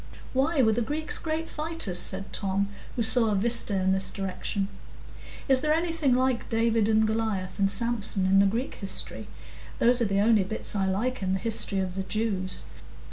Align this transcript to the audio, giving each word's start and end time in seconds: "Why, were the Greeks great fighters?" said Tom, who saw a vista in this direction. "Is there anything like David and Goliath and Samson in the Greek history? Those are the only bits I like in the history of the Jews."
"Why, 0.33 0.63
were 0.63 0.71
the 0.71 0.81
Greeks 0.81 1.19
great 1.19 1.47
fighters?" 1.47 1.99
said 1.99 2.33
Tom, 2.33 2.69
who 2.95 3.03
saw 3.03 3.29
a 3.29 3.35
vista 3.35 3.75
in 3.75 3.91
this 3.91 4.09
direction. 4.09 4.67
"Is 5.47 5.61
there 5.61 5.75
anything 5.75 6.15
like 6.15 6.49
David 6.49 6.89
and 6.89 7.05
Goliath 7.05 7.59
and 7.59 7.69
Samson 7.69 8.25
in 8.25 8.39
the 8.39 8.47
Greek 8.47 8.73
history? 8.73 9.27
Those 9.77 10.01
are 10.01 10.05
the 10.05 10.19
only 10.19 10.43
bits 10.43 10.75
I 10.75 10.87
like 10.87 11.21
in 11.21 11.33
the 11.33 11.39
history 11.39 11.77
of 11.81 11.93
the 11.93 12.01
Jews." 12.01 12.63